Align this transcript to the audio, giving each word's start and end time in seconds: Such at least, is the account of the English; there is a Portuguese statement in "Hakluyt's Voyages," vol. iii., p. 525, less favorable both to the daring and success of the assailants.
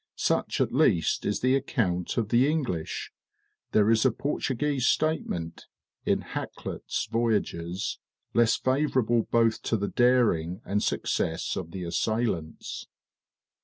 Such 0.15 0.59
at 0.59 0.73
least, 0.73 1.27
is 1.27 1.41
the 1.41 1.55
account 1.55 2.17
of 2.17 2.29
the 2.29 2.49
English; 2.49 3.11
there 3.71 3.91
is 3.91 4.03
a 4.03 4.09
Portuguese 4.11 4.87
statement 4.87 5.67
in 6.05 6.21
"Hakluyt's 6.23 7.05
Voyages," 7.05 7.99
vol. 8.33 8.41
iii., 8.41 8.47
p. 8.47 8.47
525, 8.47 8.47
less 8.89 8.91
favorable 8.95 9.27
both 9.29 9.61
to 9.61 9.77
the 9.77 9.89
daring 9.89 10.59
and 10.65 10.81
success 10.81 11.55
of 11.55 11.69
the 11.69 11.83
assailants. 11.83 12.87